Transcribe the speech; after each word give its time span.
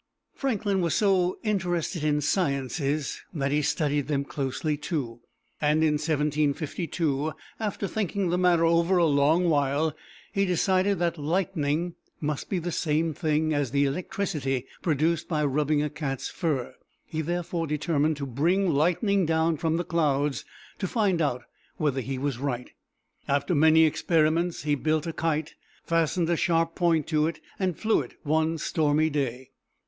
Franklin 0.33 0.81
was 0.81 0.95
so 0.95 1.37
interested 1.43 2.03
in 2.03 2.21
sciences 2.21 3.21
that 3.35 3.51
he 3.51 3.61
studied 3.61 4.07
them 4.07 4.25
closely, 4.25 4.75
too; 4.75 5.19
and 5.61 5.83
in 5.83 5.93
1752, 5.93 7.33
after 7.59 7.87
thinking 7.87 8.29
the 8.31 8.37
matter 8.39 8.65
over 8.65 8.97
a 8.97 9.05
long 9.05 9.47
while, 9.47 9.95
he 10.33 10.43
decided 10.43 10.97
that 10.97 11.19
lightning 11.19 11.93
must 12.19 12.49
be 12.49 12.57
the 12.57 12.71
same 12.71 13.13
thing 13.13 13.53
as 13.53 13.69
the 13.69 13.85
electricity 13.85 14.65
produced 14.81 15.27
by 15.27 15.45
rubbing 15.45 15.83
a 15.83 15.89
cat's 15.91 16.29
fur. 16.29 16.73
He 17.05 17.21
therefore 17.21 17.67
determined 17.67 18.17
to 18.17 18.25
bring 18.25 18.71
lightning 18.73 19.27
down 19.27 19.57
from 19.57 19.77
the 19.77 19.83
clouds, 19.83 20.43
to 20.79 20.87
find 20.87 21.21
out 21.21 21.43
whether 21.77 22.01
he 22.01 22.17
was 22.17 22.39
right. 22.39 22.71
After 23.27 23.53
many 23.53 23.83
experiments, 23.83 24.63
he 24.63 24.73
built 24.73 25.05
a 25.05 25.13
kite, 25.13 25.53
fastened 25.83 26.27
a 26.31 26.35
sharp 26.35 26.73
point 26.73 27.05
to 27.09 27.27
it, 27.27 27.39
and 27.59 27.77
flew 27.77 28.01
it 28.01 28.15
one 28.23 28.57
stormy 28.57 29.11
day. 29.11 29.51